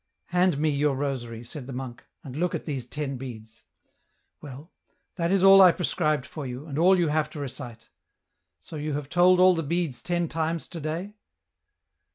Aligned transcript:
"Hand 0.37 0.57
me 0.57 0.67
your 0.71 0.95
rosary," 0.95 1.43
said 1.43 1.67
the 1.67 1.73
monk," 1.73 2.07
and 2.23 2.35
look 2.35 2.55
at 2.55 2.65
these 2.65 2.87
ten 2.87 3.17
beads; 3.17 3.61
well, 4.41 4.71
that 5.13 5.31
is 5.31 5.43
all 5.43 5.61
I 5.61 5.71
prescribed 5.71 6.25
for 6.25 6.43
you, 6.47 6.65
and 6.65 6.79
all 6.79 6.97
you 6.97 7.09
have 7.09 7.29
to 7.29 7.39
recite. 7.39 7.87
So 8.59 8.77
you 8.77 8.93
have 8.93 9.09
told 9.09 9.39
all 9.39 9.53
the 9.53 9.61
beads 9.61 10.01
ten 10.01 10.27
times 10.27 10.67
to 10.69 10.79
day 10.81 11.13